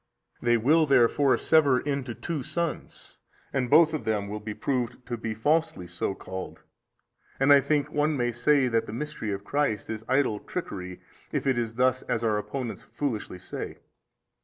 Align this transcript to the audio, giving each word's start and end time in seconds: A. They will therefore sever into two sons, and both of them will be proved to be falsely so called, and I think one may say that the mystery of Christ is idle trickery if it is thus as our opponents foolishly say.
A. 0.41 0.45
They 0.45 0.57
will 0.57 0.87
therefore 0.87 1.37
sever 1.37 1.79
into 1.79 2.15
two 2.15 2.41
sons, 2.41 3.17
and 3.53 3.69
both 3.69 3.93
of 3.93 4.03
them 4.03 4.29
will 4.29 4.39
be 4.39 4.55
proved 4.55 5.05
to 5.05 5.15
be 5.15 5.35
falsely 5.35 5.85
so 5.85 6.15
called, 6.15 6.63
and 7.39 7.53
I 7.53 7.61
think 7.61 7.91
one 7.91 8.17
may 8.17 8.31
say 8.31 8.67
that 8.67 8.87
the 8.87 8.93
mystery 8.93 9.31
of 9.31 9.43
Christ 9.45 9.91
is 9.91 10.03
idle 10.09 10.39
trickery 10.39 11.01
if 11.31 11.45
it 11.45 11.55
is 11.55 11.75
thus 11.75 12.01
as 12.01 12.23
our 12.23 12.39
opponents 12.39 12.83
foolishly 12.85 13.37
say. 13.37 13.77